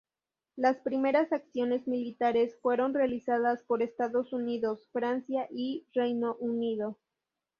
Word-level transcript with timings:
Las 0.55 0.77
primeras 0.77 1.31
acciones 1.31 1.85
militares 1.87 2.57
fueron 2.63 2.95
realizadas 2.95 3.61
por 3.61 3.83
Estados 3.83 4.33
Unidos, 4.33 4.89
Francia 4.91 5.47
y 5.51 5.85
Reino 5.93 6.37
Unido. 6.39 6.97